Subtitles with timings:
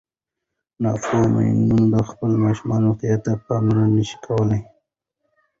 [0.83, 4.59] ناپوهه میندې د خپلو ماشومانو روغتیا ته پاملرنه نه شي کولی.